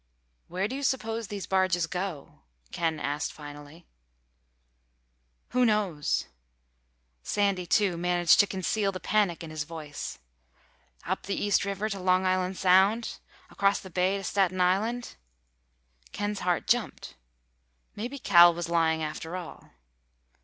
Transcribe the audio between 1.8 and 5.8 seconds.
go?" Ken asked finally. "Who